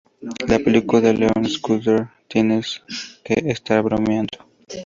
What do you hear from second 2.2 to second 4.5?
"Tienes que Estar Bromeando!